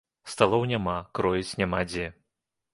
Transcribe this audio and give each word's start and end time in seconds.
Сталоў 0.31 0.63
няма, 0.71 0.95
кроіць 1.19 1.57
няма 1.63 1.85
дзе. 1.93 2.11